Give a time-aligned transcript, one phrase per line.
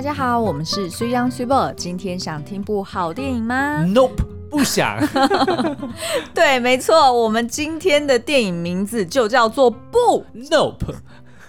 [0.00, 1.70] 大家好，我们是虽央水宝。
[1.74, 4.98] 今天想听部好电影吗？Nope，不想。
[6.32, 10.94] 对，没错，我们今天的电影名字就叫做不 Nope。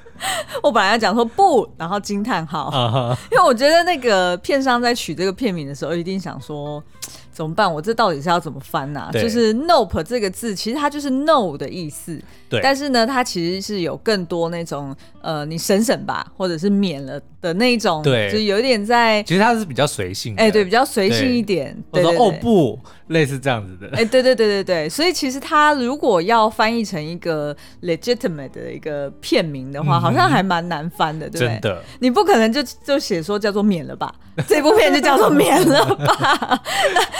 [0.61, 3.17] 我本来要讲说不，然后惊叹号，uh huh.
[3.31, 6.83] 因为我觉得那个片商在取这个片名的时候，一定想说。
[7.31, 7.71] 怎么办？
[7.71, 9.11] 我这到底是要怎么翻呢、啊？
[9.13, 12.19] 就是 “nope” 这个字，其实它就是 “no” 的意思。
[12.49, 12.59] 对。
[12.61, 18.03] 但是呢，它其实是有更多那种呃，你省省吧，或者是免了的那种。
[18.03, 18.31] 对。
[18.31, 19.23] 就有一点在。
[19.23, 20.35] 其实它是比较随性。
[20.35, 21.75] 哎，对，比较随性一点。
[21.91, 23.87] 对我说哦不，类似这样子的。
[23.95, 24.89] 哎，对对对对对。
[24.89, 31.47] 所以其实它如果要翻译成一个 legitimate 的一个片名的话，嗯、好像还蛮难翻的，对不对？
[31.47, 31.81] 真的。
[31.99, 34.13] 你不可能就就写说叫做免了吧？
[34.47, 36.63] 这部片就叫做免了吧？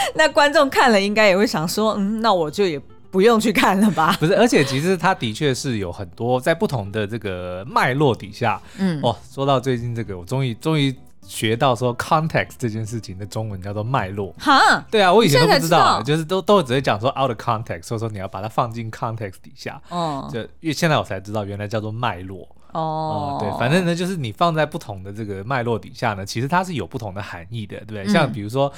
[0.15, 4.15] 那观众看了应该也会想说，嗯，那我就也不用去看了吧？
[4.19, 10.95] 不是，而且其实它的确是有很多在不同的这个脉络底下，嗯，哦，说到最近这个，我终于终于
[11.27, 14.33] 学到说 context 这件事情的中文叫做脉络。
[14.39, 19.81] 哈，对啊，我以前都不知道，知道就是都都只会讲说 out of context，所以说你要把它放进 context 底下。
[19.89, 22.47] 哦，就因为现在我才知道原来叫做脉络。
[22.73, 28.03] 哦、嗯，对，反正呢，就是你放在不同的这个脉络底下呢，其实它是有不同的含义的，对不对？
[28.05, 28.71] 嗯、像比如说。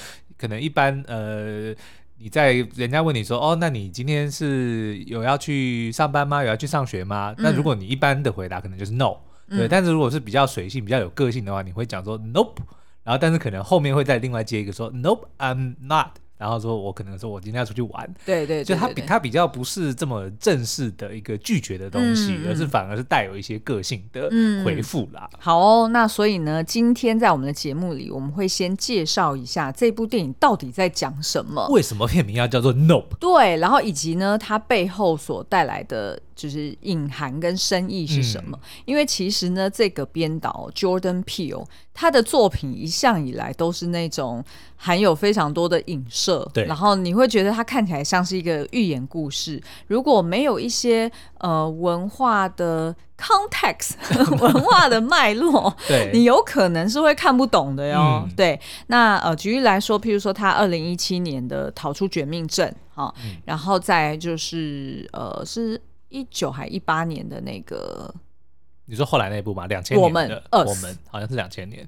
[0.43, 1.73] 可能一般呃，
[2.17, 6.41] 你在人家问你说哦，那你今天是有要去上班吗？
[6.41, 7.33] 有要去上学吗？
[7.37, 9.15] 嗯、那如果你一般的回答可能就是 no，
[9.47, 9.65] 对。
[9.65, 12.57] 嗯、但是如果是比较随性、比较有个性的话，你会讲说 nope，
[13.05, 16.17] 然后但是可能后面会再另外接一个说 nope，I'm not。
[16.43, 24.29] 然后说，我可能说我今天要出去玩，对对，就他比他比较不是这么正式的一个拒绝的东西，而是反而是带有一些个性的
[24.65, 25.29] 回复啦。
[25.39, 33.15] 好哦，那所以呢，今天在我们的节目里，我们会先介绍一下这部电影到底在讲什么，为什么片名要叫做 Nope？
[33.21, 36.19] 对，然后以及呢，它背后所带来的。
[36.35, 38.59] 就是隐含跟深意是什么？
[38.59, 41.63] 嗯、因为其实呢，这个编导 Jordan Peele
[41.93, 44.43] 他的作品一向以来都是那种
[44.75, 49.61] 含有非常多的影射，对，然后你会觉得他看起来像是一个寓言故事。
[49.87, 53.93] 如果没有一些呃文化的 context
[54.41, 58.23] 文化的脉络， 对，你有可能是会看不懂的哟。
[58.25, 65.79] 嗯、对，那呃举例来说，譬如说他二零一七年的《逃出绝命镇》啊，嗯、然后再就是呃是。
[66.09, 68.13] 一九还一八年的那个，
[68.85, 69.65] 你说后来那部吗？
[69.67, 71.87] 两千年的我们，我们好像是两千年，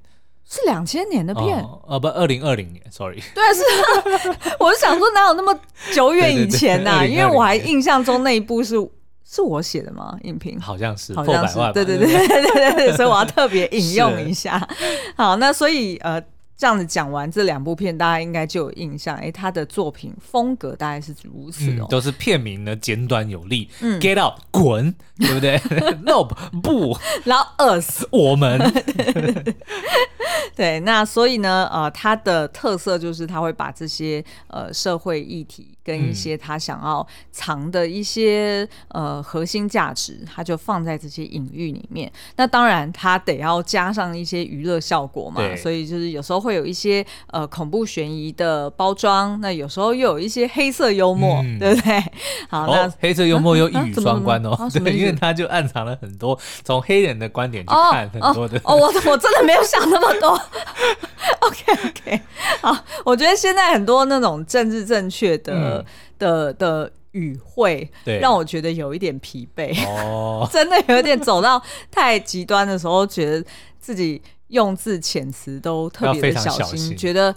[0.50, 3.22] 是两千年的片，呃不，二零二零年，sorry。
[3.34, 4.30] 对啊，是，
[4.60, 5.58] 我是想说哪有那么
[5.94, 7.06] 久远以前呐、啊？
[7.06, 8.76] 因为我还印象中那一部是
[9.24, 10.18] 是我写的吗？
[10.24, 14.68] 影评好像是，好像是，对对对对对对，所以我要特别引用 一下。
[15.16, 16.22] 好，那所以呃。
[16.58, 19.18] 这样子讲完这两部片，大家应该就有印象。
[19.18, 23.70] 哎，他的作品风格大概是如此哦，嗯、都是片名呢简短有力。
[23.82, 25.58] 嗯，Get out，滚，对不对？
[26.06, 28.60] Nope，不，然后 Us，我们。
[30.56, 35.70] 对，那所以呢，呃，他的特色就是他会把这些呃社会议题。
[35.86, 42.12] 跟一些他想要藏的一些、嗯、呃核心价值，他就放在这些隐喻里面。
[42.38, 52.04] 那当然，他得要加上一些娱乐效果嘛，所以就是有时候会有一些呃恐怖悬疑的包装，那有时候又有一些黑色幽默，嗯、 对不对？
[52.50, 58.58] 好，那、哦、黑色幽默又一语双关哦， 对，因为他就暗藏了很多从黑人的观点去看很多的。
[58.64, 60.35] 哦，哦，我我真的没有想那么多。
[61.42, 62.22] OK OK，
[62.62, 65.54] 好，我觉得现在很多那种政治正确的。
[65.54, 65.86] 嗯
[66.18, 69.78] 的的语汇，对，让我觉得有一点疲惫。
[69.86, 73.46] 哦， 真的有点走到太极端的时候，觉得
[73.82, 77.36] 自己用字遣词都特别的小心，小心觉得。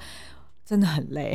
[0.69, 1.35] 真的很累。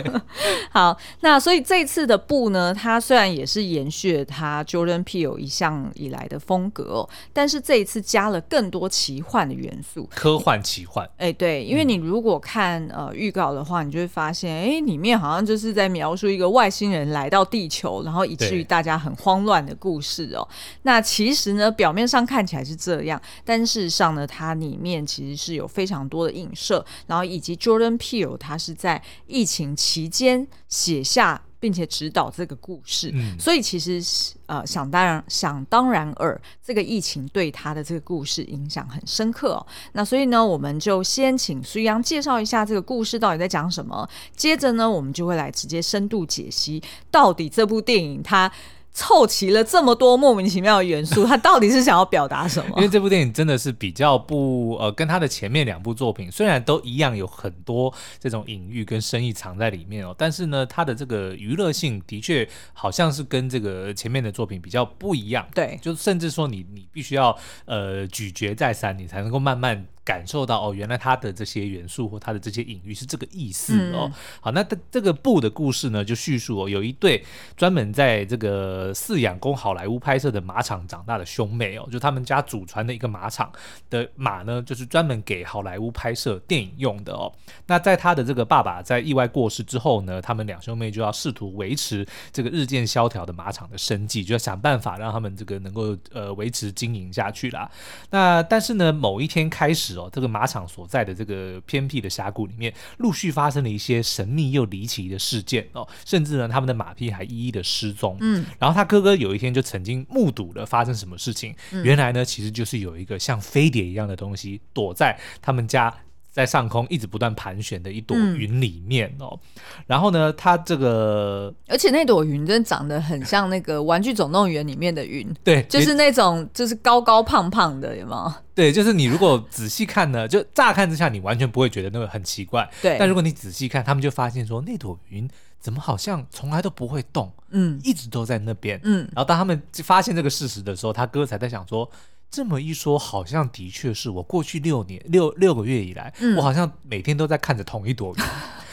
[0.70, 11.06] 好，那所以这次的布呢，它虽然也是延续了他 Jordan Peele 一向以来的风格哦，但是这一次加了更多奇幻的元素，科幻奇幻。
[11.16, 20.46] 哎、欸，对，因为你如果看呃预告的话，你就会发现，哎、欸，里面好像就是在描述一个外星人来到地球，然后以至于大家很慌乱的故事哦。
[20.82, 28.57] 那其实呢，表面上看起来是这样，但事实上呢，它里面其实是有非常多的映射，然后以及 Jordan Peele 他。
[28.58, 34.00] 是在疫情期间写下并且指导这个故事，嗯、所以其实
[34.46, 39.66] 呃想当然想当然尔，这个疫情对他的这个故事影响很深刻哦。
[39.92, 48.50] 那所以呢，我们就先请苏阳介绍一下这个故事到底在讲什么，接着呢，我们就会来直接深度解析到底这部电影它。
[48.98, 52.74] 凑齐了这么多莫名其妙的元素，他到底是想要表达什么？
[52.78, 65.46] 因为这部电影真的是比较不呃，跟他的前面两部作品虽然都一样，有很多这种隐喻跟深意藏在里面哦，但是呢，它的这个娱乐性的确好像是跟这个前面的作品比较不一样。
[65.54, 69.86] 对，就甚至说你你必须要呃咀嚼再三，你才能够慢慢。
[70.08, 74.10] 感受到哦，原来他的这些元素或他的这些隐喻是这个意思哦。
[74.10, 77.22] 嗯、好，那这这个布的故事呢，就叙述哦，有一对
[77.58, 83.52] 专门在这个饲养供好莱坞拍摄的马场长大的兄妹哦，就他们家祖传的一个马场
[83.90, 87.30] 的马呢，就是专门给好莱坞拍摄电影用的哦。
[87.66, 97.70] 那在他的这个爸爸在意外过世之后呢，他们两兄妹就要试图维持这个日渐萧条的马场的生计，就要想办法让他们这个能够呃维持经营下去啦。
[98.08, 99.97] 那但是呢，某一天开始。
[99.98, 108.16] 哦，这个马场所在的这个偏僻的峡谷里面，陆续发生了一些神秘又离奇的事件哦，甚至呢，他们的马匹还一一的失踪。
[108.20, 115.94] 嗯，然后他哥哥有一天就曾经目睹了发生什么事情，嗯、原来呢，其实就是有一个像飞碟一样的东西躲在他们家。
[116.38, 128.32] 在上空一直不断盘旋的一朵云里面哦，嗯、然后呢，它这个，而且那朵云真的长得很像那个《玩具总动员》里面的云，对，就是那种就是高高胖胖的，有没有？
[128.54, 132.96] 对，就是你如果仔细看呢，就乍看之下你完全不会觉得那个很奇怪，对。
[133.00, 138.98] 但如果你仔细看，他们就发现说那朵云怎么好像从来都不会动，嗯，一直都在那边，嗯。
[139.12, 141.90] 然后当他们发现这个事实的时候，他哥才在想说。
[142.30, 148.22] 这么一说，好像的确是我过去六年六六个月以来，嗯、我好像每天都在看着同一朵云。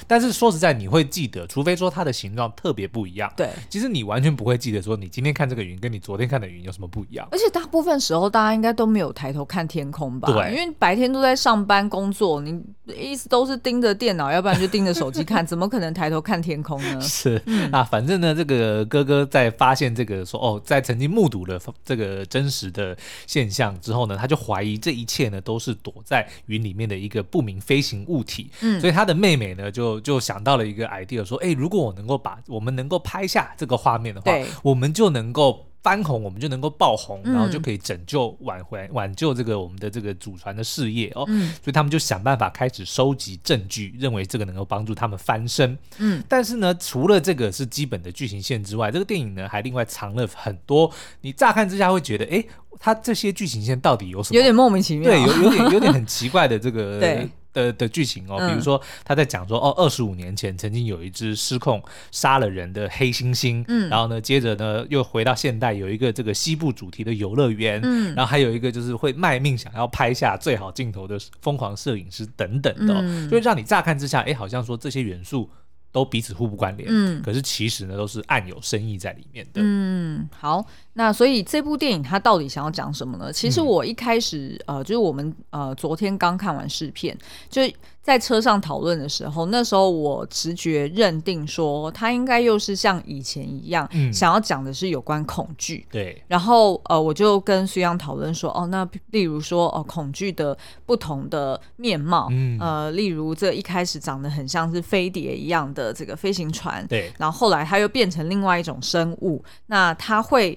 [0.07, 3.31] 但是说实在，你会记得，除非说它的形状特别不一样。
[3.35, 7.27] 对，其实你完全不会记得说你今天看这个云跟你昨天看的云有什么不一样。
[7.31, 10.31] 而且大部分时候大家应该都没有抬头看天空吧？
[10.31, 12.61] 对，因为白天都在上班工作，你
[12.97, 17.01] 意思都是盯着电脑，要不然就盯着手机看，怎么可能抬头看天空呢？
[17.01, 22.95] 是、嗯、啊，反正呢，这个哥哥在发现这个说哦，在曾经目睹了这个真实的
[23.27, 28.49] 现象之后呢，他就怀疑这一切呢都是躲在云里面的一个不明飞行物体。
[28.61, 30.85] 嗯，所以他的妹妹呢就就就想到了一个。
[30.95, 34.31] idea 说，哎，如果我能够把我们能够拍下这个画面的话，
[34.63, 41.25] 我们就能够翻红，我们就能够爆红，嗯、然后就可以拯救挽回挽救这个我们的这个祖传的事业哦。
[41.27, 45.77] 嗯、所以他们就想办法开始收集证据，认为这个能够帮助他们翻身。
[45.97, 50.89] 嗯，但是呢，除了这个是基本的剧情线之外，这个电影呢还另外藏了很多，
[51.21, 52.45] 你乍看之下会觉得，哎，
[52.79, 54.37] 它这些剧情线到底有什么？
[54.37, 57.27] 有点莫名其妙，对，有有点有点 很奇怪的这个。
[57.55, 57.65] 对。
[57.65, 61.81] 的的剧情哦，比如说他在讲说哦，二十五年前曾经有一只失控
[62.11, 75.49] 杀了人的黑猩猩，嗯，然后呢，接着呢又回到现代，有一个这个西部主题的游乐园，嗯，然后还有一个就是会卖命想要拍下最好镜头的疯狂摄影师等等的，嗯，所以让你乍看之下，哎，好像说这些元素。
[75.91, 79.61] 都彼此互不关联，嗯，可是其实呢，都是暗有深意在里面的。
[79.63, 83.31] 嗯，好，那所以这部电影它到底想要讲什么呢？
[83.31, 87.17] 其实我一开始，嗯、呃，就是我们呃昨天刚看完试片，
[87.49, 87.61] 就。
[88.05, 95.83] 在车上讨论的时候，那时候我直觉认定说，它应该又是像以前一样，嗯、想要讲的是有关恐惧。
[95.89, 96.21] 对。
[96.27, 100.55] 然后呃，我就跟苏央讨论说，哦，那例如说，哦，恐惧的
[100.85, 107.11] 不同的面貌，嗯、呃，例如这一开始长得很像是飞碟一样的这个飞行船，对。
[107.17, 110.55] 然后后来它又变成另外一种生物，那它会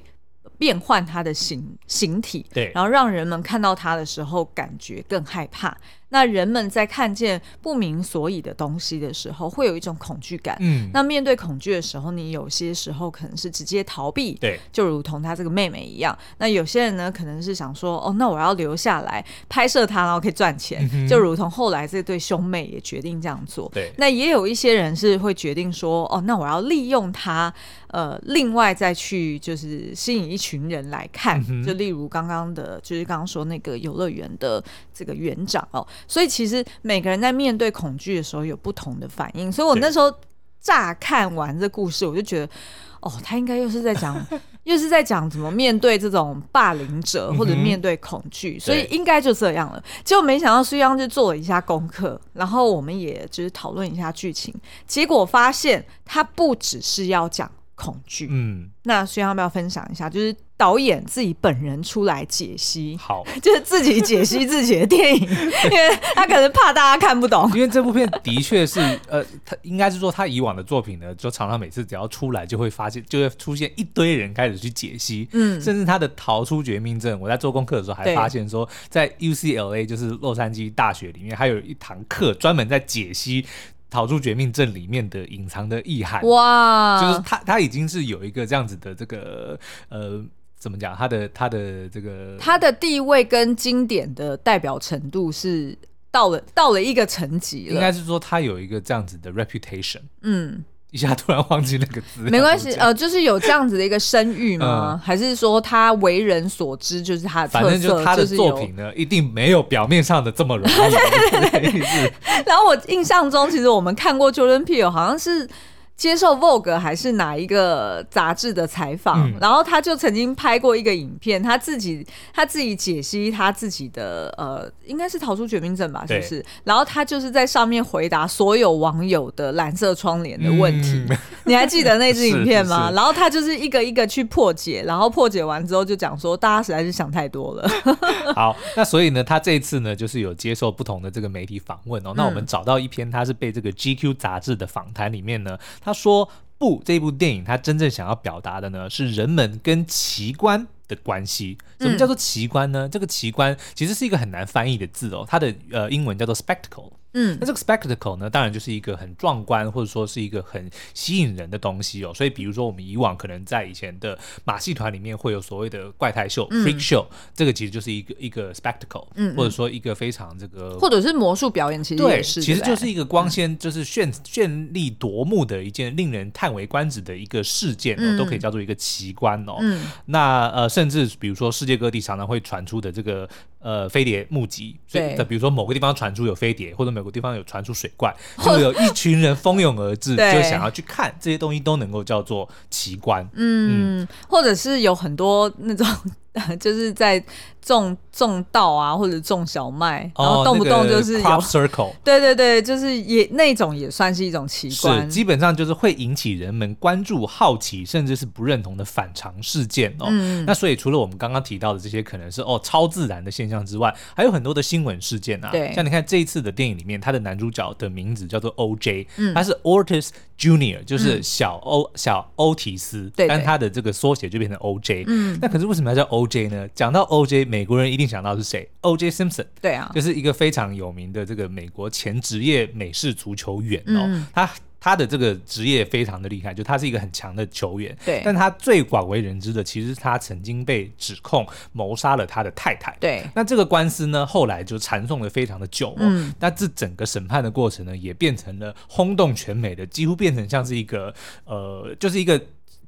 [0.58, 2.70] 变换它的形形体，对。
[2.75, 5.76] 然后让人们看到它的时候感觉更害怕。
[6.10, 10.56] 那人们在看见不明所以的东西的时候，会有一种恐惧感。
[10.60, 16.16] 嗯，那面对恐惧的时候，你有些时候可能是直接逃避，对，就如同他这个妹妹一样。
[16.38, 23.70] 那有些人呢，可能是想说，哦，那我要留下来拍摄他，然后可以赚钱，嗯、就如同后来这对兄妹也决定这样做。
[23.74, 27.53] 对，那也有一些人是会决定说，哦，那我要利用他，
[27.89, 35.87] 呃，另外再去就是吸引一群人来看，嗯、就例如刚刚的，就是刚刚说那个游乐园的这个园长哦。
[36.07, 40.13] 所以其实每个人在面对恐惧的时候有不同的反应，所以我那时候
[40.61, 42.53] 乍看完这故事，我就觉得，
[43.01, 44.23] 哦，他应该又是在讲，
[44.65, 49.83] 又是在讲怎么面对这种霸凌者或者面对恐惧，所以应该就这样了。
[50.05, 54.53] 结果没想到苏央就做了一下功课，然后我们也就是讨论一下剧情，
[54.87, 60.11] 结果发现他不只是要讲恐惧，嗯，那所以要不要分享一下？
[60.11, 60.35] 就是。
[60.58, 67.49] 导演自己本人出来解析，好， 就是自己解析自己的电影， 因为他可能怕大家看不懂。
[67.55, 83.47] 因为这部片的确是， 呃，他应该是说他以往的作品呢，就常常每次只要出来，就会发现，就会出现一堆人开始去解析，嗯，甚至他的《逃出绝命镇》，我在做功课的时候还发现说，在 UCLA 就是洛杉矶大学里面，还有一堂课专门在解析。
[83.91, 90.25] 逃出绝命镇里面的隐藏的意涵，哇，就是他他已经是有一个这样子的这个呃，
[90.59, 90.95] 怎么讲？
[90.97, 95.77] 他的他的这个他的地位跟经典的代表程度是
[96.11, 100.65] 到了到了一个层级了，应该是说他有一个这样子的 reputation，嗯。
[100.91, 104.93] 一下突然忘记那个字，没关系，呃，就是有这样子的一个声誉吗？
[104.93, 107.65] 嗯、还是说他为人所知，就是他的特色？
[107.65, 110.73] 反正就是他的作品呢，一定没有表面上的这么容易。
[112.47, 115.49] 然后我印象中，其实我们看过 Jordan Peele，好像是。
[115.98, 126.44] 接受 Vogue 还是哪一个杂志的采访，嗯、然后他就曾经拍过一个影片，他自己他自己解析他自己的呃，应该是逃出绝命镇吧，是不是？
[126.62, 131.05] 然后他就是在上面回答所有网友的蓝色窗帘的问题。
[131.10, 132.93] 嗯、 你还记得那支影片吗？
[132.94, 137.69] 然后他就是一个一个去破解，然后破解完之后就讲说，大家实在是想太多了。
[138.36, 142.12] 好，那所以呢，他这一次呢，就是有接受不同的这个媒体访问哦。
[142.17, 145.58] 那我们找到一篇，他是被这个 GQ 杂志的访谈里面呢。
[145.89, 146.29] 他说
[146.59, 151.57] ：“不，这部电影他真正想要表达的呢，是人们跟奇观的关系。
[151.81, 152.87] 什么叫做奇观呢？
[152.87, 162.12] 嗯、这个奇观其实是一个很难翻译的字哦，它的呃英文叫做 spectacle。”嗯，那这个 spectacle 呢，当然就是一个很壮观，或者说是一个很吸引人的东西哦。
[162.15, 179.56] 所以，比如说我们以往可能在以前的马戏团里面会有所谓的怪胎秀、嗯、freak show，这个其实就是一个一个 spectacle，嗯，或者说一个非常这个，或者是魔术表演，其实也是，对，其实就是一个光鲜，就是绚绚丽夺目的一件令人叹为观止的一个事件哦，嗯、都可以叫做一个奇观哦。
[179.60, 183.29] 嗯，那呃，甚至比如说世界各地常常会传出的这个。
[183.60, 193.29] 呃，飞碟目击，所以，比如说某个地方传出有飞碟，或者某个地方有传出水怪， 就有一群人蜂拥而至，就想要去看这些东西，都能够叫做奇观。
[193.34, 195.86] 嗯，嗯，或者是有很多那种。
[196.61, 197.23] 就是在
[197.61, 210.06] 种种稻啊，或者种小麦，然后动不动就是有、oh, circle，对对对，就是也那种也算是一种奇观，基本上就是会引起人们关注、好奇，甚至是不认同的反常事件哦。
[210.08, 215.51] 嗯、那所以除了我们刚刚提到的这些可能是哦超自然的现象之外，还有很多的新闻事件啊。
[215.51, 220.08] 对，像你看这一次的电影里面，他的男主角的名字叫做 O.J.，、嗯、他是 Ortis
[220.39, 226.48] Junior，就是小欧、嗯、小欧提斯，对，但他的这个缩写就变成 O.J.，嗯，那可是为什么要叫 O？O.J.
[226.48, 226.69] 呢？
[226.75, 229.10] 讲到 O.J.，美国人一定想到是谁？O.J.
[229.10, 229.46] Simpson。
[229.60, 234.03] 对啊，就是一个非常有名的这个美国前职业美式足球员哦。
[234.05, 237.96] 嗯、他他的这个职业非常的厉害，就他是一个很强的球员。
[238.05, 242.96] 对，但他最广为人知的，其实他曾经被指控谋杀了他的太太。
[242.98, 245.98] 对，那这个官司呢，后来就缠讼的非常的久哦。
[246.01, 252.41] 嗯，那这整个审判的过程呢，也变成了轰动全美的，几乎变成像是一个呃，就是一个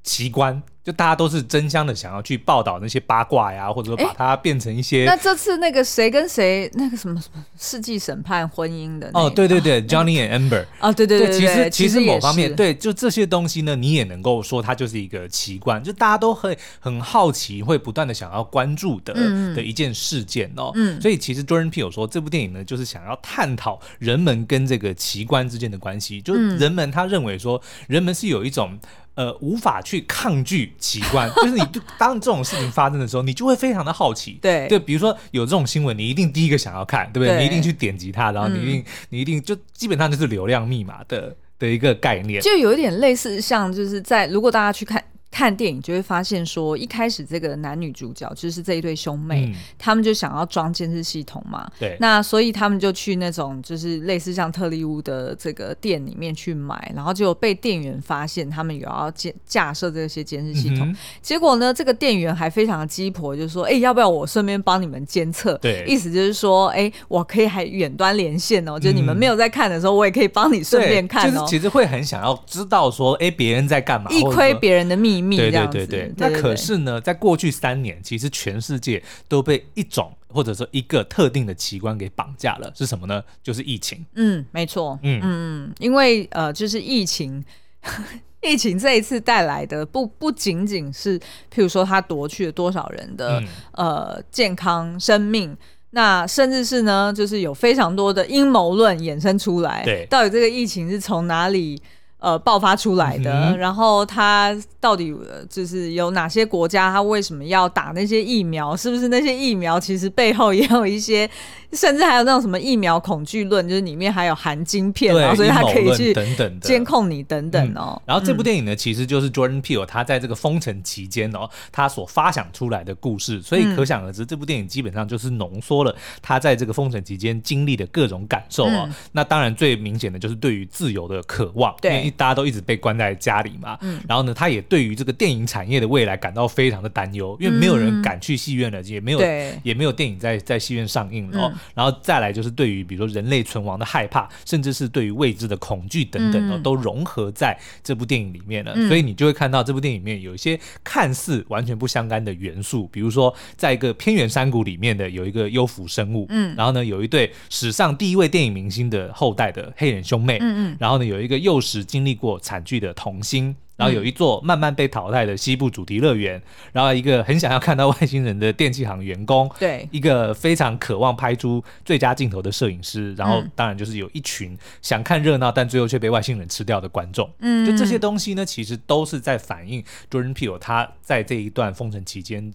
[0.02, 0.60] 奇观。
[0.90, 5.04] 就大家都是争相的想要去报道那些八卦呀，或者说把它变成一些。
[5.04, 19.14] 那这次那个谁跟谁那个什么什么世纪审判婚姻的哦，对对对，Johnny and Amber 哦，对对对，其实其实某方面对，就这些东西呢，你也能够说它就是一个奇观，就大家都会很好奇，会不断的想要关注的
[19.54, 20.72] 的一件事件哦。
[20.74, 28.76] 嗯，所以其实 Jordan Peele 说这部电影呢，就是想要探讨人们跟这个奇观之间的关系，就是人们他认为说人们是有一种。
[29.14, 31.62] 呃，无法去抗拒奇观， 就是你
[31.98, 34.38] 当这种事情发生的时候，你就会非常的好奇。
[34.40, 37.36] 对对，比如说有这种新闻，你一定第一个想要看，对不对？
[37.36, 45.02] 对，你一定去点击它，然后你一定、嗯、你一定就基本上就是流量密码的的一个概念，就有一点类似像就是在如果大家去看。
[45.30, 51.70] 看电影就会发现，说一开始这个男女主角就是这一对兄妹，嗯、他们就想要装监视系统嘛。
[51.78, 51.96] 对。
[52.00, 60.88] 那所以他们就去那种就是类似像特利屋的这个店里面去买，然后就被店员发现他们有要架架设这些监视系统。
[60.88, 65.84] 嗯、结果呢，这个店员还非常的鸡婆，就说：“哎、欸，要不要我顺便帮你们监测？”对。
[65.86, 71.32] 意思就是说，哎、欸，我可以还远端连线哦，嗯、就是你们没有在看的时候，我也可以帮你顺便看哦。
[71.32, 75.19] 就是其实会很想要知道说，哎、欸，别人在干嘛，一窥别人的秘密。
[75.20, 83.22] 对对对对，那可是呢，在过去三年，其实全世界都被一种或者说一个特定的奇观给绑架了，是什么呢？
[83.42, 84.04] 就是疫情。
[84.14, 84.98] 嗯，没错。
[85.02, 87.44] 嗯嗯，因为呃，就是疫情，
[88.42, 95.56] 疫情这一次带来的不不仅仅是，譬如说它夺去了多少人的、嗯、呃健康生命，
[95.90, 99.82] 那甚至是呢，就是有非常多的阴谋论衍生出来。
[99.84, 101.82] 对，到底这个疫情是从哪里？
[102.20, 105.14] 呃，爆发出来的，嗯、然后他到底
[105.48, 108.76] 就是有哪些国家，他为什么要打那些疫苗？
[108.76, 111.28] 是不是那些疫苗其实背后也有一些？
[111.72, 117.94] 甚至还有那种什么疫苗恐惧论，就是里面还有含晶片，对然后所以他可以去等等监控你等等哦。
[117.94, 128.86] 嗯、然后这部电影呢，其实就是 Jordan Peele 他在这个封城期间哦，他所发想出来的故事，所以可想而知，这部电影基本上就是浓缩了他在这个封城期间经历的各种感受啊。
[128.88, 139.20] 嗯、那当然最明显的就是对于自由的渴望，对，因大家都一直被关在家里嘛，嗯，然后呢，他也对于这个电影产业的未来感到非常的担忧，因为没有人敢去戏院了，也没有
[139.62, 166.40] 也没有电影在在戏院上映了，然后再来就是对于比如说人类存亡的害怕，甚至是对于未知的恐惧等等哦，都融合在这部电影里面了，所以你就会看到这部电影里面有一些看似完全不相干的元素，比如说在一个偏远山谷里面的有一个幽浮生物，嗯，然后呢，有一对史上第一位电影明星的后代的黑人兄妹，嗯嗯，然后呢，有一个幼时经历过惨剧的童星，然后有一座慢慢被淘汰的西部主题乐园，
[166.72, 182.52] 然后一个很想要看到外星人的电器行员工，对，一个非常渴望拍出最佳镜头的摄影师，然后当然就是有一群想看热闹但最后却被外星人吃掉的观众，嗯，就这些东西呢，其实都是在反映 Jordan Peele 他在这一段封城期间。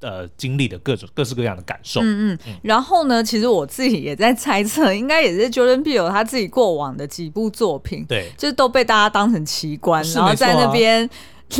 [0.00, 2.00] 呃，经历的各种各式各样的感受。
[2.02, 11.10] 嗯嗯，然后呢，其实我自己也在猜测，应该也是 Jordan Peele 他自己过往的几部作品，对，就是都被大家当成奇观，啊、然后在那边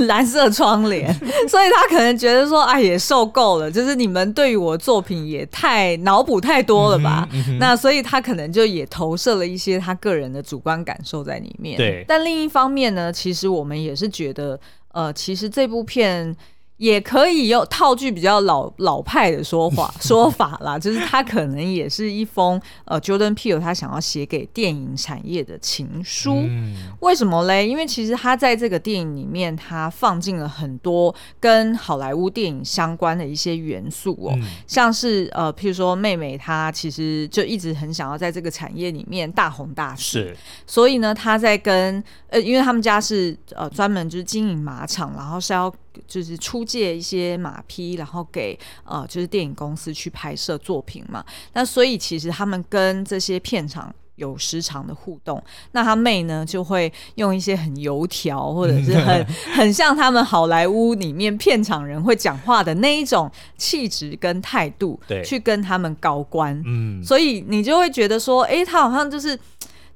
[0.07, 1.13] 蓝色窗帘，
[1.49, 7.29] 所以他可能觉得说，哎，也受够了，就是你们对于我的作品也太脑补太多了吧？
[7.33, 11.77] 嗯嗯、那所以他可能就也投射了一些他个人的主观感受在里面。
[11.77, 14.61] 对，但另一方面呢，其实我们也是觉得，
[14.93, 16.37] 呃，其实这部片。
[16.79, 26.35] 也可以用套句比较老老派的说法 说法啦，就是他可能也是一封呃 Jordan Peele 他想要写给电影产业的情书。
[26.49, 27.67] 嗯、为什么嘞？
[27.69, 45.75] 因为其实他在这个电影里面，他放进了很多跟好莱坞电影相关的一些元素哦，嗯、像是呃，譬如说妹妹她其实就一直很想要在这个产业里面大红大紫，是，所以呢，他在跟呃，因为他们家是呃专门就是经营马场，然后是要。
[46.07, 51.25] 就是出借一些马匹，然后给呃，就是电影公司去拍摄作品嘛。
[51.53, 55.43] 那所以其实他们跟这些片场有时常的互动。
[55.73, 66.61] 那他妹呢，就会用一些很油条，或者是很 很像他们好莱坞里面片场人会讲话的那一种气质跟态度，对，去跟他们高官。
[66.67, 69.39] 嗯，所以你就会觉得说，哎，他好像就是。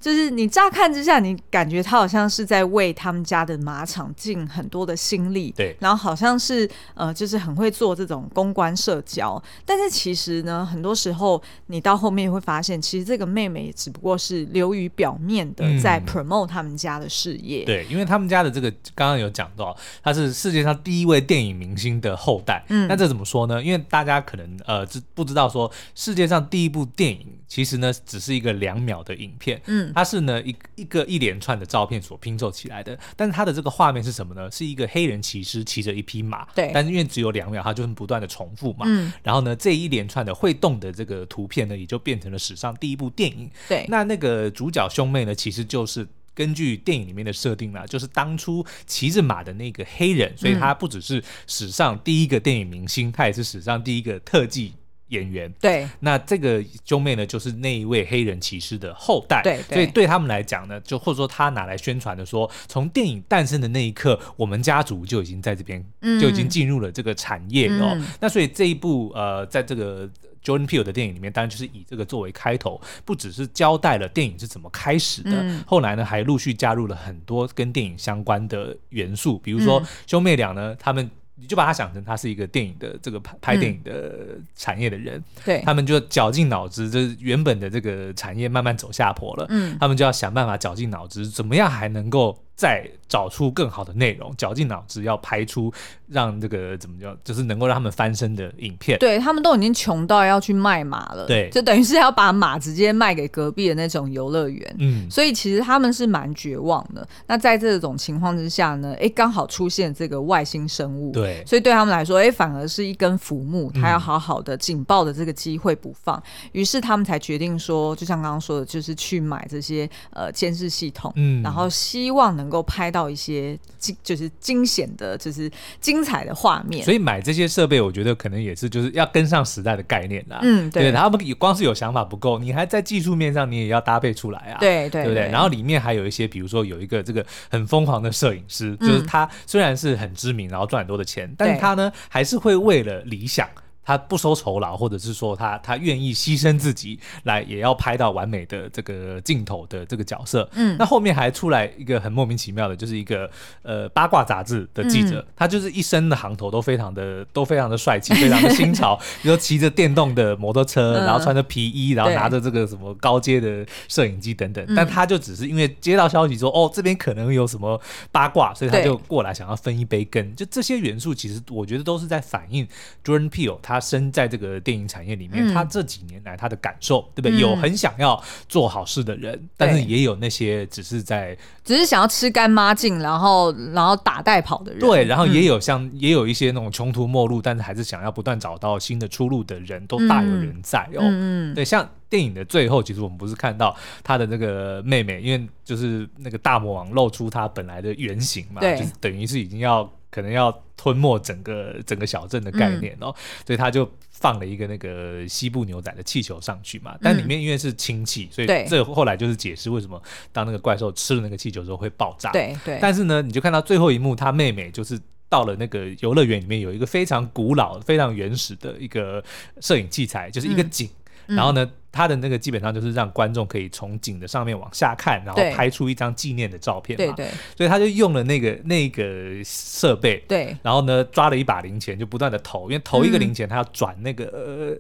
[0.02, 9.40] 就是你乍看之下，你感觉他好像是在为他们家的马场尽很多的心力，对，然后好像是呃，就是很会做这种公关社交。
[9.64, 17.62] 但是其实呢，很多时候你到后面会发现，其实这个妹妹只不过是流于表面的在 promote 他们家的事业。
[17.62, 22.65] 嗯、对，因为他们家的这个刚刚有讲到，他是世界上第一位电影明星的后代。
[22.71, 23.62] 嗯，那这怎么说呢？
[23.62, 29.62] 因为大家可能呃，知不知道说世界上第一部电影其实呢，只是一个两秒的影片。
[29.67, 29.92] 嗯。
[29.95, 34.50] 它是呢一一个一连串的照片所拼凑起来的，但是它的这个画面是什么呢？
[34.50, 54.73] 是一个黑人骑士骑着一匹马，对，但是因为只有两秒，它就是不断的重复嘛，嗯，然后呢这一连串的会动的这个图片呢，也就变成了史上第一部电影，对，那那个主角兄妹呢，其实就是根据电影里面的设定呢，就是当初骑着马的那个黑人，所以他不只是史上第一个电影明星，他也是史上第一个特技。
[55.12, 55.52] 演员。
[55.60, 60.06] 对，那这个兄妹呢，就是那一位黑人骑士的后代，对，对，所以对。
[60.12, 67.92] 他们来讲呢，就或者说他拿来宣传的说，从电影诞生的那一刻，我们家族就已经在这边，嗯、就已经进入了这个产业哦。
[67.94, 70.06] 嗯、那所以这一部呃，在这个
[70.44, 81.10] Jordan Peele 的电影里面，当然就是以这个作为开头，不只是交代了电影是怎么开始的，嗯、后来呢还陆续加入了很多跟电影相关的元素，比如说兄妹俩呢，他们。
[81.43, 92.39] 你就把他想成他是一个电影的这个拍拍电影的产业的人，嗯、对，他们就绞尽脑汁，就是原本的这个产业慢慢走下坡了，嗯，他们就要想办法绞尽脑汁，怎么样还能够。
[92.54, 95.73] 再找出更好的内容，绞尽脑汁要拍出
[96.06, 98.99] 让这个怎么叫，就是能够让他们翻身的影片。
[98.99, 104.76] 对，他们都已经穷到要去卖马了，对，就等于是要把马直接卖给隔壁的那种游乐园。
[104.78, 107.06] 嗯，所以其实他们是蛮绝望的。
[107.26, 116.23] 那在这种情况之下呢，哎，刚好出现这个外星生物，对，所以对他们来说，哎，反而是一根浮木，他要好好的警报的这个机会不放。
[116.52, 122.42] 于、嗯、是他们才决定说，就像刚刚说的，就是去买这些呃监视系统，嗯，然后希望能。
[122.43, 125.50] 能够拍到一些惊，就是惊险的，就是
[125.81, 126.85] 精彩的画面。
[126.85, 130.41] 所以买这些设备，我觉得可能也是就是要跟上时代的概念啦。
[130.43, 130.83] 嗯，对。
[130.83, 134.59] 对，他们光是有想法不够，你还在技术面上，你也要搭配出来啊。
[134.59, 135.28] 对对，对不对？
[135.28, 143.49] 然后里面还有一些，比如说有一个这个很疯狂的摄影师，就是他虽然是很知名，然后赚很多的钱，但是他呢还是会为了理想。
[143.84, 150.49] 他不收酬劳，或者是说他他愿意牺牲自己来也要拍到完美的这个镜头的这个角色。
[150.54, 153.28] 嗯，那后面还出来一个很莫名其妙的，就是一个
[153.62, 164.64] 呃八卦杂志的记者，嗯、他就是一身的行头都非常的都非常的帅气， 非常的新潮，比如骑着电动的摩托车，然后穿着皮衣，然后拿着这个什么高阶的摄影机等等。
[164.76, 167.80] 但他就只是因为接到消息说哦这边可能有什么
[168.12, 170.36] 八卦，所以他就过来想要分一杯羹。
[170.36, 172.64] 就这些元素，其实我觉得都是在反映
[173.04, 173.72] Jordan Peele 他。
[173.73, 177.32] 他身在这个电影产业里面，嗯、他这几年来他的感受，对不对？
[177.32, 184.80] 嗯、有很想要做好事的人，但是也有那些只是在只是想要吃干抹净，然后然后打带跑的人。
[184.80, 191.00] 对，然后也有像、嗯、也有一些那种穷途末路，但是还是想要不断找到新的出路的人，都大有人在哦。
[191.00, 199.91] 嗯、对，像电影的最后，其实我们不是看到他的那个妹妹，因为就是那个大魔王露出他本来的原型嘛，就是等于是已经要。
[200.12, 203.14] 可能要吞没整个整个小镇的概念哦，嗯、
[203.46, 206.96] 所以他就放了一个那个西部牛仔的气球上去嘛。
[207.00, 212.30] 但里面因为是氢气，嗯、所以这后来就是解释为什么当那个怪兽吃了那个气球之后会爆炸。
[212.30, 212.78] 对对。
[212.80, 219.25] 但是呢，你就看到最后一幕，他妹妹就是到了那个游乐园里面，有一个非常古老、非常原始的一个
[219.60, 220.88] 摄影器材，就是一个井。
[221.28, 221.68] 嗯、然后呢？
[221.93, 227.15] 他的那个基本上就是让观众可以从井的上面往下看，然后拍出一张纪念的照片嘛。
[227.15, 227.33] 对对。
[227.55, 230.25] 所以他就用了那个那个设备。
[230.26, 230.57] 对。
[230.63, 234.76] 然后呢，抓了一把零钱，就不断的投，因为投一个零钱，他要转那个呃，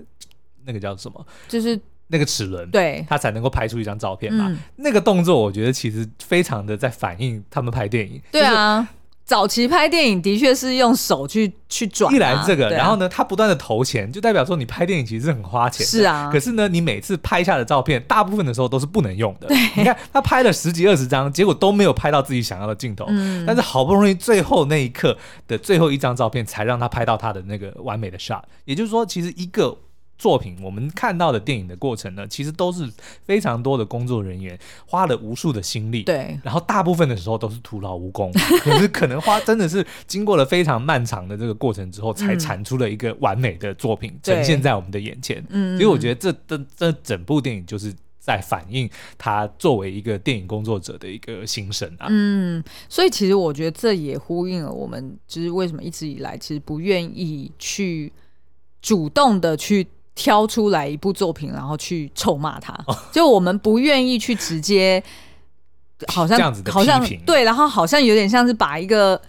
[0.64, 1.26] 那个叫什么？
[1.48, 2.70] 就是那个齿轮。
[2.70, 3.04] 对。
[3.06, 4.58] 他才能够拍出一张照片嘛。
[4.76, 8.20] 那个动作，我觉得其实非常的在反映他们拍电影。
[8.32, 8.88] 对啊。
[9.32, 15.86] 早期拍电影的确是用手去去转、啊，一来这个，啊、然后呢，他不断的投钱，就代表说你拍电影其实是很花钱。
[15.86, 19.48] 是啊，可是呢，你每次拍下的照片，大部分的时候都是不能用的。
[19.48, 23.06] 对， 你看他拍了十几二十张，结果都没有拍到自己想要的镜头。
[23.08, 25.16] 嗯，但是好不容易最后那一刻
[25.48, 28.42] 的最后一张照片，才让他拍到他的那个完美的 shot。
[28.66, 29.78] 也就是说，其实一个。
[30.22, 32.88] 作品我们看到的电影的过程呢，其实都是
[33.24, 34.56] 非常多的工作人员
[34.86, 38.30] 花了无数的心力，对，然后大部分的时候都是徒劳无功，
[38.62, 45.44] 可是可能花真的是经过了非常漫长的这个过程之后，才产出了一个完美的作品呈现在我们的眼前。
[45.48, 52.06] 嗯，所以我觉得这这这整部电影就是在反映他作为一个电影工作者的一个心声啊。
[52.08, 58.12] 嗯，所以其实我觉得这也呼应了我们就是为什么一直以来其实不愿意去
[58.80, 59.84] 主动的去。
[60.14, 65.02] 挑出来一部作品，然后去臭骂他，哦、就我们不愿意去直接，
[66.08, 69.20] 好像这样子的好像对，然后好像有点像是把一个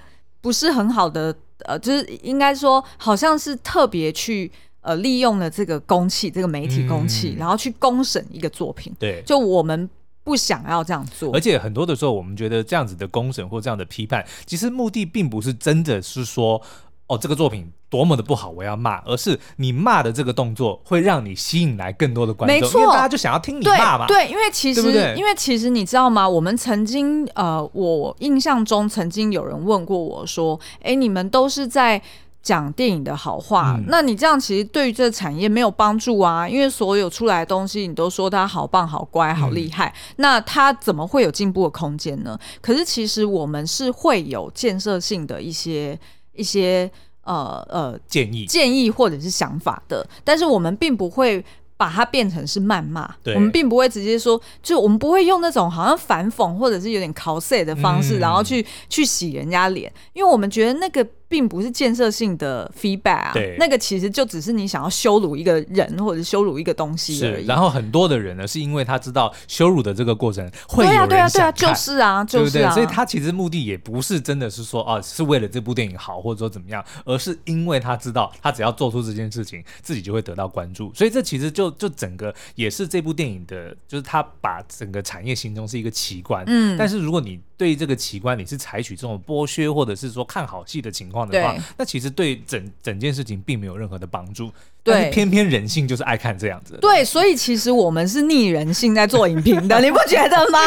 [0.41, 8.93] 不是很好的，呃，就是应该说好像是特别去呃利用了这个公器，这个媒体公器，嗯、然后去公审一个作品。
[9.00, 9.89] 对，就我们
[10.26, 16.62] 不想要这样做，而且很多的时候，我们觉得这样子的公审或这样的批判，其实目的并不是真的是说。
[17.07, 24.07] 哦，这个作品多么的不好，我要骂，而是你骂的这个动作会让你吸引来更多的观众，没错，因为大家就想要听你骂嘛。
[24.07, 26.27] 对，对，因为其实，对对因为其实你知道吗？
[26.27, 32.01] 我们曾经，呃，我印象中曾经有人问过我说：“哎，你们都是在
[32.41, 36.47] 讲电影的好话，嗯、那你这样其实对于这个产业没有帮助啊？
[36.47, 42.39] 因为所有出来的东西，你都说它好棒、好乖、好厉害，嗯、那它怎么会有进步的空间呢？
[42.61, 45.99] 可是其实我们是会有建设性的一些。
[46.34, 46.89] 一些
[47.24, 48.46] 呃呃建议。
[48.46, 51.43] 建议或者是想法的，但是我们并不会
[51.78, 61.06] 把它变成是谩骂，我们并不会直接说，就我们不会用那种好像反讽或者是有点 cos 的方式，嗯、然后去去洗人家脸，因为我们觉得那个。
[61.34, 67.48] 并不是建设性的 feedback 啊，对，那个其实就只是你想要羞辱一个人或者是羞辱一个东西而已。
[67.48, 80.93] 然后很多的人呢，是因为他知道羞辱的这个过程会对啊，对啊，对啊，就是啊，就是啊，所以他其实目的也不是真的是说啊，是为了这部电影好或者说怎么样，而是因为他知道他只要做出这件事情，自己就会得到关注。
[80.93, 86.43] 所以这其实就就整个也是这部电影的，就是他把整个产业形容是一个奇观。
[86.46, 94.51] 嗯，但是如果你对于这个奇观你是采取这种剥削或者是说看好戏的情况的话，那其实对整整件事情并没有任何的帮助。
[94.84, 96.78] 对，偏偏人性就是爱看这样子。
[96.82, 100.60] 对，所以其实我们是逆人性在做影评的， 你不觉得吗？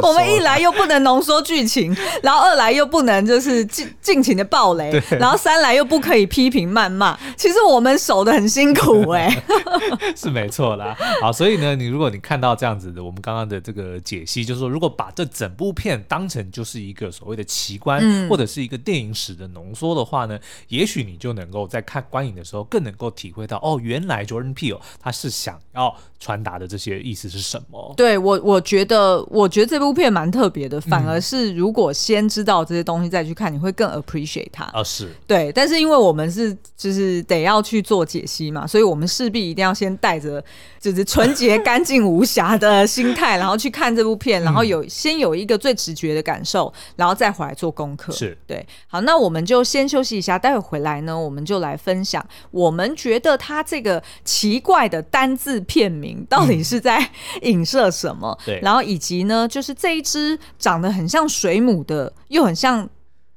[0.00, 1.92] 我们一来又不能浓缩剧情，
[2.22, 7.18] 然后二来又不能就是尽尽情的暴雷，然后三来又不可以批评谩骂。
[7.36, 10.96] 其实我们守的很辛苦哎、欸， 是没错啦。
[11.20, 27.94] 好，所以呢，你如果你看到这样子的，我们刚刚的这个解析，就是说，如果把这整部片当成就是一个所谓的奇观，嗯、或者是一个电影史的的浓缩的话呢，也许你就能够在看观影的时候更能够体会到，哦，原来 Jordan Peele 他是想要传达的这些意思是什么？
[27.96, 34.64] 对我，我觉得，我觉得这部片蛮特别的，反而是如果先知道这些东西再去看，你会更 appreciate 它。
[34.66, 40.44] 啊、哦，是对，但是因为我们是就是得要去做解析嘛，所以我们势必一定要先带着
[40.78, 48.12] 就是纯洁、干净、无瑕的心态，然后去看这部片，然后有先有一个最直觉的感受，然后再回来做功课。
[48.12, 48.66] 是对。
[48.88, 57.10] 好，那我们就先休息一下，待会回来呢，我们就来分享我们觉得他这个奇怪的单字片名到底是在
[57.42, 58.38] 影射什么？
[58.44, 62.88] 对，然后以及呢，就是这一只长得很像水母的，又很像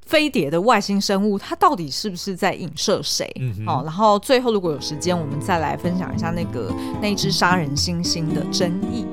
[0.06, 3.30] 飞碟的外星生物，它到底是不是在影射谁？
[3.39, 9.06] 嗯，哦，然后最后如果有时间，我们再来分享一下那个那一只杀人猩猩的争议。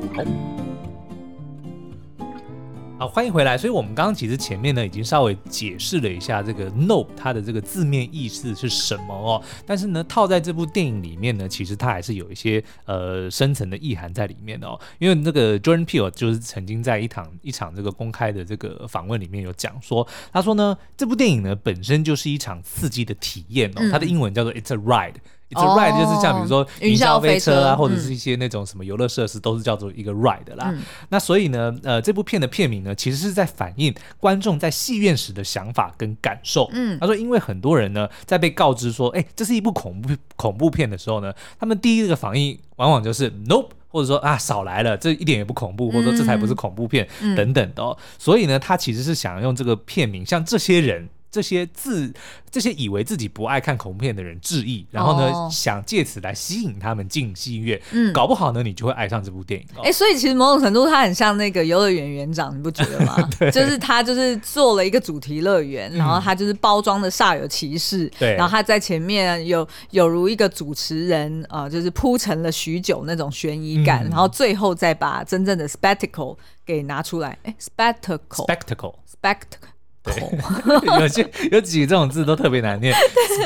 [3.01, 3.09] 好。
[3.09, 3.57] 好，欢迎回来。
[3.57, 9.43] 所以，我们刚刚其实前面呢，已经稍微解释了一下这个 “nope” 它的这个字面意思是什么哦。
[9.65, 14.79] 但是呢，套在这部电影里面呢，其实它还是有一些呃深层的意涵在里面的哦。
[14.99, 23.89] 因为那个 Jordan Peele 就是曾经在一场一场这个公开的这个访问里面有讲说，他说呢，这部电影呢本身就是一场刺激的体验哦。
[23.91, 25.15] 它的英文叫做 “It's a ride”。
[25.51, 30.71] It's a ride，就是像比如说云霄飞车啊，或者是一些那种什么游乐设施，都是叫做一个 ride 啦。
[30.73, 36.71] 嗯、那所以呢，呃，这部片的片名呢，其实是在反映观众在戏院时的想法跟感受。
[36.73, 47.99] 嗯，他说，因为很多人呢，在被告知说，哎，这是一部恐怖恐怖片的时候呢，他们第一个反应往往就是 nope，或者说啊，少来了，这一点也不恐怖，或者说这才不是恐怖片、嗯、等等的、哦。
[48.19, 51.09] 所以呢，他其实是想用这个片名，像这些人。
[51.31, 52.13] 这些自
[52.51, 59.67] 这些以为自己不爱看恐怖片的人致意，然后呢，哦、想借此来吸引他们进戏院，嗯，搞不好呢，你就会爱上这部电影。
[59.77, 63.17] 哎、欸，所以其实某种程度，它很像那个游乐园园长，你不觉得吗？
[63.39, 77.39] 对，就是他就是做了一个主题乐园，嗯、然后他就是包装的煞有其事，对，然后他在前面有有如一个主持人啊、呃，就是铺陈了许久那种悬疑感，嗯、然后最后再把真正的 spectacle 给拿出来。
[77.45, 79.71] 哎，spectacle，spectacle，spectacle。
[80.03, 80.15] 对，
[80.99, 82.95] 有些有几个这种字都特别难念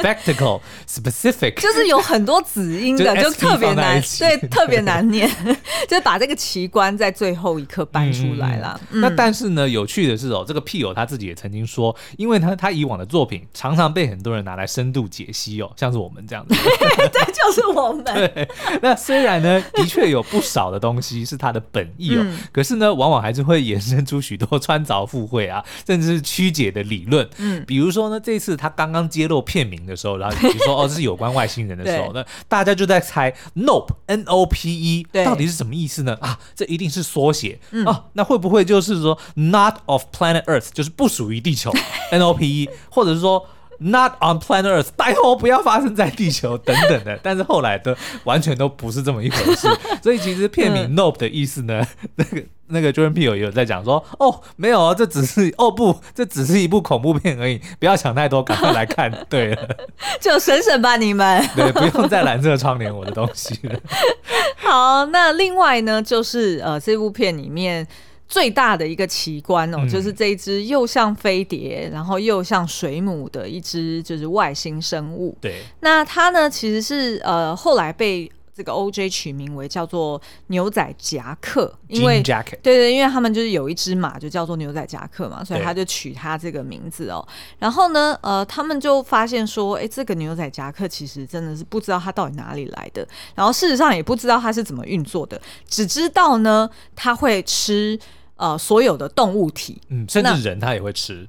[0.01, 5.29] ，spectacle、specific，就是有很多子音的，就特别难，对，特别难念，
[5.89, 8.81] 就是把这个奇观在最后一刻搬出来了。
[8.91, 18.05] 那但是呢，有趣的是哦，这个 Peele 他自己也曾经说，因为他他以往的作品常常被很多人拿来深度解析哦，像是我们这样子， 对，就是我们。
[18.05, 18.49] 对，
[18.81, 26.44] 那虽然呢，的确有不少的东西是他的本意哦，可是呢，往往还是会衍生出许多穿凿附会啊，甚至是曲。
[26.45, 36.17] 曲解的理论，嗯，比如说呢，这次他刚刚揭露片名的时候，然后比如说 哦，这是有关外星人的时候，那大家就在猜 Nope，N O P E，到底是什么意思呢？
[36.21, 41.73] 啊，这一定是缩写，嗯、啊，那会不会就是说 Not of Planet Earth，就是不属于地球
[42.11, 43.47] ，N O P E，或者是说
[43.85, 49.69] Not on Planet Earth， 拜托不要发生在地球等等的，但是后来的完全都不是这么一回事，
[50.03, 52.43] 所以其实片名 Nope 的意思呢，那个。
[52.69, 59.13] 那个 Jordan Peele 也有在讲说，哦，没有啊，这只是哦不，这只是一部恐怖片而已，不要想太多，赶快来看。
[59.29, 59.69] 对了，
[60.19, 61.47] 就省省吧你们。
[61.55, 63.79] 对，不用再拦这个窗帘我的东西了。
[64.57, 67.87] 好，那另外呢，就是呃，这部片里面
[68.29, 75.37] 最大的一个奇观哦，嗯、就是这一只又像飞碟，然后又像水母的一只就是外星生物。
[75.41, 78.31] 对，那它呢，其实是呃后来被。
[78.57, 87.27] 这个 OJ 取名为叫做牛仔夹克，因为对对，因为他们就是有一只马就叫做牛仔夹克嘛，所以他就取他这个名字哦。
[87.59, 97.99] 然后呢，呃，他们就发现说，哎，这个牛仔夹克其实真的是不知道它到底哪里来的，然后事实上也不知道它是怎么运作的，只知道呢，它会吃
[98.37, 101.27] 呃所有的动物体，嗯，甚至人它也会吃。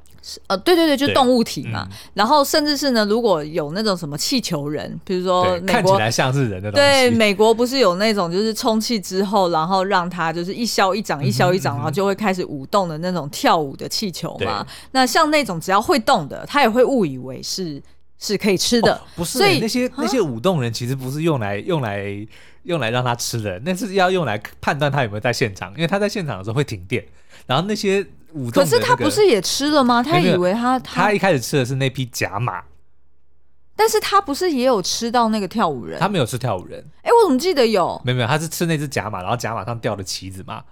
[0.47, 14.65] 呃，对对对，就动物体嘛，嗯、然后甚至是呢，如果有那种什么气球人，比如说美国看起来像是人的东西，对，美国不是有那种就是充气之后，然后让它就是一消一长，一消一长，嗯、哼然后就会开始舞动的那种跳舞的气球嘛。
[14.91, 17.79] 那像那种只要会动的，它也会误以为是
[18.17, 18.95] 是可以吃的。
[18.95, 22.03] 哦、不是，所以那些那些舞动人其实不是用来用来
[22.63, 27.05] 用来让它吃的，那是要用来判断它有没有在现场，因为它在现场的时候会停电，
[27.45, 28.03] 然后那些。
[28.53, 30.03] 可是他不是也吃了吗？
[30.03, 32.63] 他以为他他，他一开始吃的是那匹假马，
[33.75, 35.99] 但是他不是也有吃到那个跳舞人？
[35.99, 36.79] 他没有吃跳舞人。
[37.03, 38.01] 哎、欸，我怎么记得有？
[38.03, 40.63] 没有没有，他是吃那只假马，然后假马上掉的旗子嘛。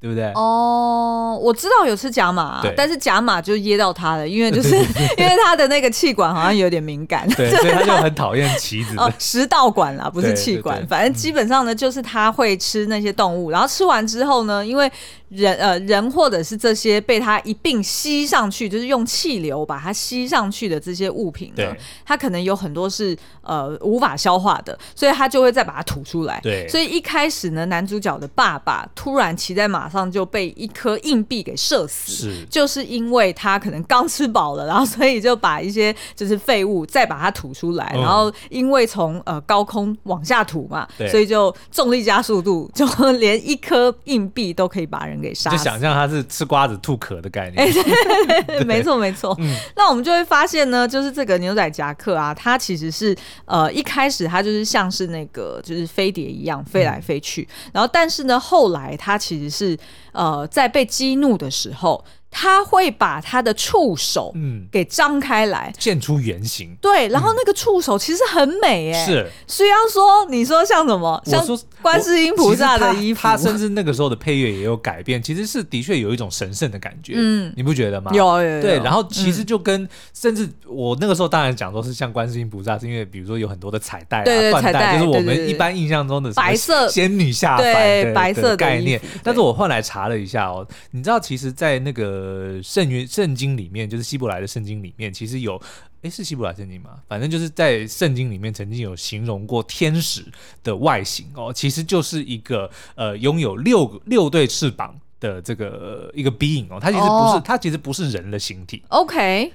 [0.00, 0.32] 对不对？
[0.34, 4.74] 哦，我知道有吃假马，啊但是假马就噎到他了，因为就是
[5.16, 8.96] 因为他的那个气管好像有点敏感，对， 所以他就很讨厌旗子。
[8.98, 14.90] 哦，食道管啦，不是气管，反正基本上呢，就是他会吃那些动物，然后吃完之后呢，因为
[15.32, 26.38] 人呃人或者是这些被它一并吸上去，就是用气流把它吸上去的这些物品呢，对它可能有很多是呃无法消化的，所以它就会再把它吐出来。
[26.42, 45.50] 对，所以一开始呢，男主角的爸爸突然骑在马上就被一颗硬币给射死，是就是因为他可能刚吃饱了，然后所以就把一些就是废物再把它吐出来，嗯、然后因为从呃高空往下吐嘛，对所以就重力加速度，就连一颗硬币都可以把人给杀。
[45.50, 47.64] 就想象他是吃瓜子吐壳的概念。
[47.64, 49.34] 哎，对对 对，没错没错。
[49.38, 59.78] 嗯、那我们就会发现呢，就是这个牛仔夹克啊，它其实是呃一开始它就是像是那个就是飞碟一样飞来飞去，嗯、然后但是呢后来它其实是
[60.12, 62.04] 呃在被激怒的时候。
[62.34, 66.74] 他会把他的触手嗯给张开来，现出原形。
[66.80, 69.30] 对，然后那个触手其实很美哎，是。
[69.46, 71.46] 虽然说你说像什么，像
[71.82, 78.10] 观世音菩萨的衣服，他甚至那个时候的配乐也有改变，其实是的确有一种神圣的感觉，嗯，你不觉得吗？
[78.14, 88.98] 有有对，然后其实就跟甚至我那个时候当然讲说是像观世音菩萨，是因为比如说有很多的彩带啊、缎带，就是我们一般印象中的白色仙女下凡的白色概念。
[89.22, 92.21] 但是我后来查了一下哦，你知道其实，在那个。
[92.22, 95.60] 呃，圣约圣经里面，就是希伯来的圣经里面，其实有，
[96.02, 97.02] 哎，是希伯来圣经吗？
[97.08, 100.24] 反正就是在圣经里面曾经有形容过天使
[100.62, 108.84] 的外形哦，其实就是一个呃拥有六六对翅膀的这个一个 being 哦，它其实不是，哦、它其实不是人的形体。
[108.88, 109.52] OK，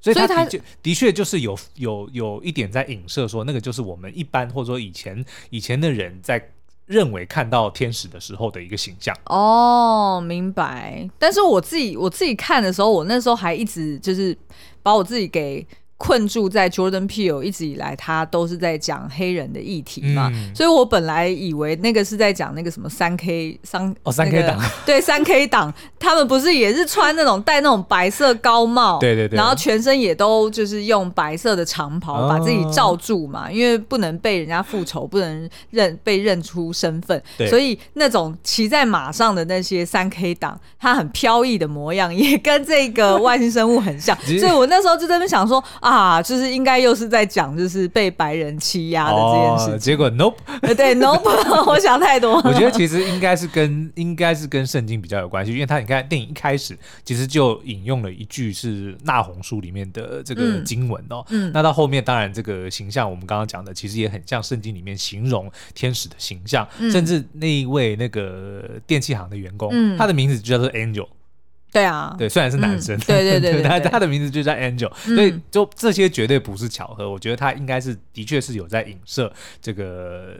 [0.00, 6.50] 所以它的确的确就是有有有一点在影射说，那个就是我们一般或者说以前以前的人在。
[6.90, 11.08] 认为看到天使的时候的一个形象哦，明白。
[11.18, 14.36] 但是我自己我自己看的时候，我那时候还一直就是
[14.82, 15.64] 把我自己给。
[16.00, 37.46] 困住在 Jordan Peele 一直以来，他都是在讲黑人的议题嘛，嗯、所以我本来以为那个是在讲那个什么三 K 三哦三 K 党、 那个、对三 K 党，他们不是也是穿那种戴那种白色高帽，对对对，然后全身也都就是用白色的长袍把自己罩住嘛，哦、因为不能被人家复仇，不能认被认出身份，对。
[37.50, 45.89] 所以那种骑在马上的那些三 K 党，他很飘逸的模样也跟这个外星生物很像， 所以我那时候就在那边想说啊。
[45.90, 49.76] 啊，就是应该又是在讲，就是被白人欺压的这件事、哦。
[49.76, 50.36] 结果 nope，
[50.76, 51.20] 对 nope，
[51.66, 52.36] 我想太多。
[52.44, 61.26] 我觉得其实应该是跟应该是跟圣经比较有关系，因为他你看电影一开始其实就引用了一句是纳鸿书里面的这个经文哦。
[61.30, 71.08] 嗯，那到后面当然这个形象我们刚刚讲的其实也很像圣经里面形容天使的形象，嗯、甚至那一位那个电器行的员工，嗯、他的名字就叫做 Angel。
[71.72, 77.10] 对啊，对，虽然是男生，嗯、对对对，对， 他他的名字就叫 Angel，、嗯、所以就这些绝对不是巧合。
[77.10, 80.34] 我觉得他应该是的确是有在影射这个，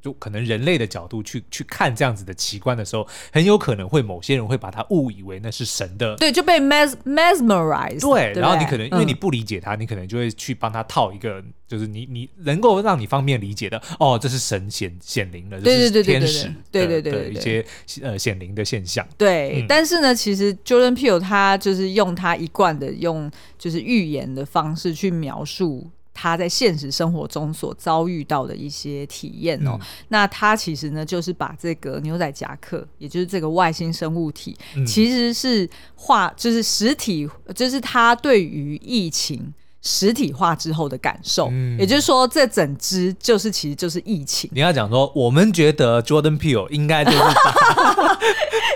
[0.00, 11.42] 就可能人类的角度去去看这样子的奇观的时候，很有可能会某些人会把它误以为那是神的，对，就被 mes mesmerize，对，对然后你可能因为你不理解他，嗯、你可能就会去帮他套一个。
[11.68, 17.64] 就是你你能够让你方便理解的哦，这是神显显灵的，这是天使对对对的一些
[18.02, 19.04] 呃显灵的现象。
[19.18, 29.72] 对，嗯、但是呢，其实 Jordan Peele 他就是用他一贯的用就是寓言的方式去描述他在现实生活中所遭遇到的一些体验哦。
[29.80, 39.52] 嗯、那他其实呢，就是把这个牛仔夹克，也就是这个外星生物体，嗯、其实是画就是实体，就是他对于疫情。
[39.88, 44.50] 实体化之后的感受，嗯、也就是说，这整支就是其实就是疫情。
[44.52, 47.16] 你要讲说，我们觉得 Jordan Peele 应该就是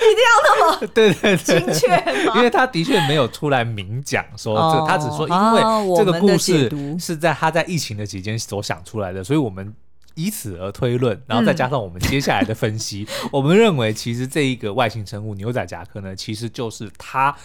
[0.01, 1.61] 一定要那么 对对对。
[1.61, 2.05] 精确，
[2.37, 6.71] 因为他的确没有出来明讲说这，哦、他只说因为这个故事
[7.01, 9.75] 是在他在疫情的期间所想出来的，所以我们
[10.15, 17.37] 以此而推论，然后再加上我们接下来的分析，嗯、我们认为其实这一个外星生物牛仔夹克呢，其实就是他。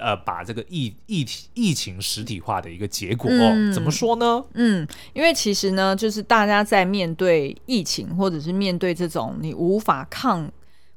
[0.00, 4.42] 呃，把这个疫疫疫情实体化的一个结果，嗯、怎么说呢？
[4.54, 10.50] 嗯，因为其实呢，就是大家在面对疫情，或者是面对这种你无法抗、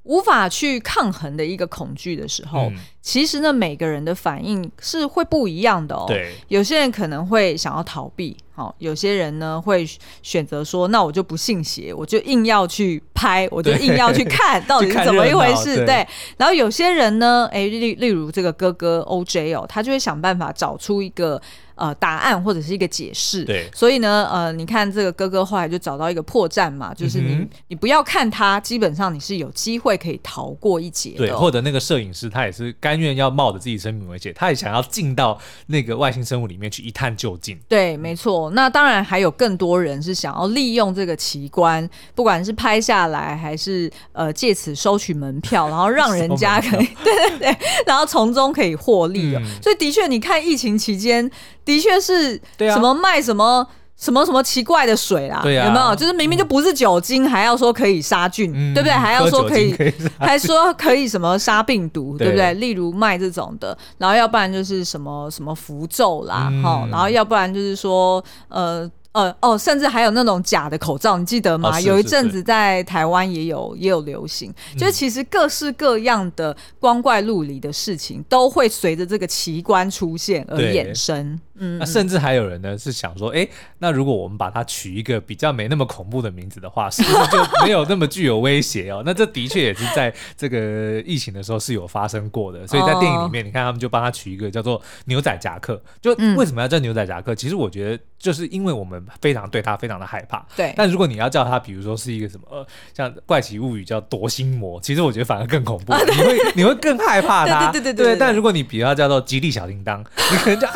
[0.04, 6.06] 无法去抗衡的一个恐惧的时候，嗯、其实呢，每个人的反应是会不一样的哦。
[6.08, 8.36] 对，有些人可能会想要逃避。
[8.56, 9.84] 好，有些人呢会
[10.22, 15.78] 选择说，那我就不信邪，我就硬要去拍，我就硬要去看 到底是怎么一回事。
[15.78, 21.42] 对，对，然后有些人呢，哎，例例如这个哥哥 OJ 哦，他就会想办法找出一个
[21.74, 23.44] 呃答案或者是一个解释。
[23.44, 31.18] 对，所以呢，呃，你看这个哥哥后来就找到一个破绽嘛，就是你、嗯、你不要看他，基本上你是有机会可以逃过一劫的。
[31.18, 37.60] 对，或者那个摄影师他也是甘愿要冒着自己生命危险，他也想要进到那个外星生物里面去一探究竟。
[37.68, 38.43] 对，没错。
[38.50, 38.56] 错。
[38.56, 49.42] 那当然还有更多人是想要利用这个奇观，不管是拍下来还是呃借此收取门票，然后让人家可以 对对对，然后从中可以获利哦。
[49.44, 51.30] 嗯、所以的确，你看疫情期间，
[51.66, 53.68] 的确是什么卖什么。
[53.98, 55.40] 什么什么奇怪的水啦？
[55.44, 55.96] 对啊，有没有？
[55.96, 58.94] 就是明明就不是酒精，嗯、还要说可以杀菌，嗯、对不对？
[58.94, 62.54] 还要说可以，可以还说可以什么杀病毒，对，对不对？
[62.56, 68.90] 例如卖这种的，然后要不然就是什么什么符咒啦，哈、嗯，然后要不然就是说呃。
[69.14, 71.78] 呃哦，甚至还有那种假的口罩，你记得吗？
[71.78, 81.40] 哦、有一阵子在台湾也有也有流行，嗯、就是其实各式各样的光怪陆离的事情都会随着这个奇观出现而衍生。
[81.56, 83.48] 嗯，那甚至还有人呢是想说，哎，
[83.80, 89.02] 那如果我们把它取一个比较没那么恐怖的名字的话，是不是就没有那么具有威胁哦？
[89.06, 92.66] 那这的确也是在这个疫情的时候是有发生过的。
[92.68, 95.82] 所以在电影里面，哦、你看他们就帮他取一个叫做牛仔夹克。
[96.02, 97.34] 就为什么要叫牛仔夹克？
[97.34, 99.04] 嗯、其实我觉得就是因为我们。
[99.22, 100.74] 非常对他非常的害怕，对。
[100.76, 108.16] 但如果你要叫他，比如说是一个什么，呃，像《怪奇物语》叫夺心魔，其实我觉得反而更恐怖，你会你会更害怕他， 对对对对。
[108.16, 110.02] 但如果你比较叫做吉利小叮当，
[110.32, 110.74] 你可能就啊，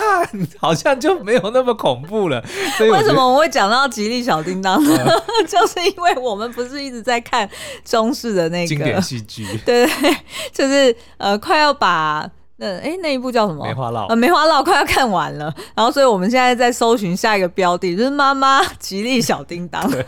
[0.60, 2.44] 好像就没有那么恐怖了。
[2.78, 5.06] 所以为什么我会讲到吉利小叮当呢？
[5.48, 7.50] 就是因为我们不是一直在看
[7.84, 10.18] 中式的那个经典戏剧， 对对，
[10.52, 12.30] 就是呃，快要把。
[12.60, 13.64] 那哎、欸，那一部叫什么？
[13.64, 14.08] 梅花烙。
[14.08, 19.88] 呃，梅花烙快要看完了，然后所以我们现在在搜寻下一个标的，就是妈妈吉利小叮当。
[19.92, 20.04] 对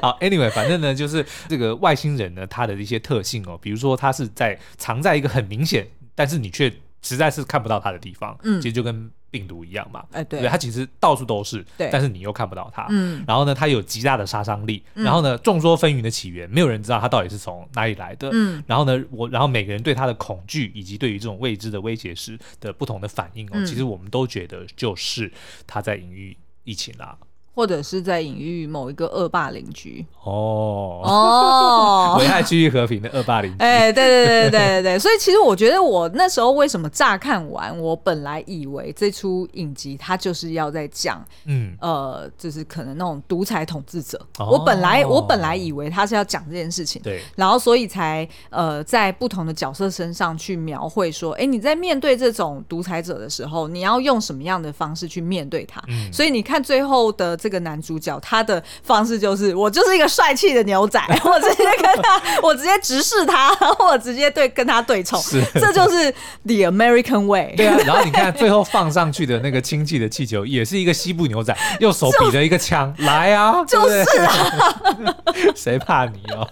[0.00, 6.72] 好，Anyway，反正呢，就是这个外星人呢，他的一些特性哦，比如说他是在藏在一个很明显，但是你却
[7.02, 9.10] 实在是看不到它的地方，嗯，其实就跟。
[9.32, 25.32] 病毒一样嘛，哎，对，对，它其实到处都是，对，但是你又看不到它，嗯，然后呢，它有极大的杀伤力，然后呢，众说纷纭的起源，没有人知道它到底是从哪里来的，嗯，然后呢，我，然后每个人对它的恐惧以及对于这种未知的威胁时的不同的反应哦，其实我们都觉得就是
[25.64, 27.16] 它在隐喻疫情啦。
[27.60, 33.58] 或者是在隐喻某一个恶霸邻居哦哦， 危害区域和平的恶霸邻居。
[33.58, 44.18] 哎，对对对对对对，所以其实我觉得我那时候为什么乍看完，我本来以为这出影集它就是要在讲，嗯呃，就是可能那种独裁统治者。
[44.38, 55.78] 哦、我本来我本来以为他是要讲这件事情，对，然后所以才呃在不同的角色身上去描绘说，哎，你在面对这种独裁者的时候，你要用什么样的方式去面对他？
[55.88, 57.49] 嗯、所以你看最后的这个。
[57.50, 65.42] 这个男主角他的方式就是，我就是一个帅气的牛仔， 我直接跟他，我直接直视他，然 后我直接对跟他对冲，是。
[65.54, 66.12] 这就是
[66.44, 67.54] The American Way。
[67.56, 75.16] 对啊，然后你看最后放上去的那个氢气的气球，也是一个西部牛仔， 用手比着一个枪来啊，就是啊，
[75.56, 76.48] 谁怕你哦？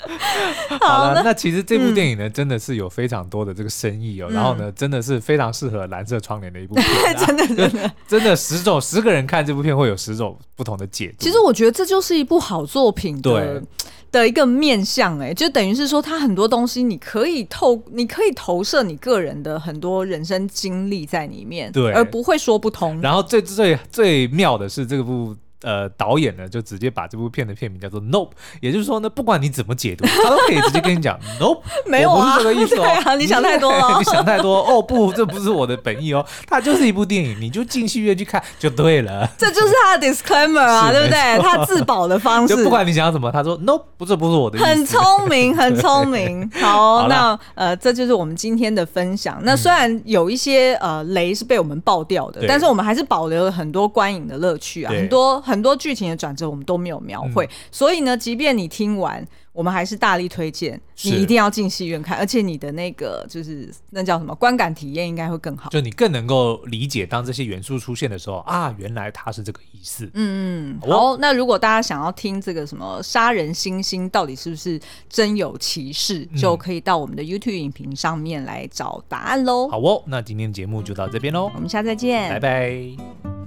[0.80, 7.90] 好了，那其实这部电影呢，真的是有非常多的这个深意哦，嗯、然后呢，真的是非常适合蓝色窗帘的一部片，真的真的。
[8.08, 11.16] 真的十种十个人看这部片会有十种不同的。
[11.18, 13.62] 其实我觉得这就是一部好作品的对
[14.10, 22.98] 的一个面向，哎，就等于是说，它很多东西你可以透，你可以投射你个人的很多人生经历在里面，对，而不会说不通。
[23.00, 25.36] 然后最最最妙的是这部。
[25.62, 28.30] 呃，导演呢就直接把这部片的片名叫做 Nope，
[28.60, 34.62] 也就是说呢，不管你怎么解读， 他都可以直接跟你讲 Nope， 没有啊，我不是这个意思哦， 对啊，你想太多了，你想太多。
[34.62, 41.38] 哦，不，这不是我的本意哦，它就是一部电影，你就进戏院去看就对了，这就是他的 disclaimer 啊，对不对？
[41.42, 46.48] 他自保的方式，就不管你想要什么，他说 Nope，不是不是我的意思，很聪明，很聪明。
[46.60, 49.40] 好，好那呃，这就是我们今天的分享。
[49.42, 56.28] 那虽然有一些呃雷是被我们爆掉的，但是我们还是保留了很多观影的乐趣啊，很多很多剧情的转。
[56.38, 70.08] 折我们都没有描绘，嗯、所以呢，即便你听完，我们还是大力推荐你一定要进戏院看，而且你的那个就是那叫什么观感体验应该会更好，就你更能够理解当这些元素出现的时候啊，原来它是这个意思。
[70.14, 74.78] 嗯嗯，好，那如果大家想要听这个什么杀人星星到底是不是
[75.08, 79.68] 真有其事，嗯、就可以到我们的 YouTube 影评上面来找答案喽。
[79.68, 83.37] 好哦，那今天节目就到这边喽，我们下次再见，拜拜。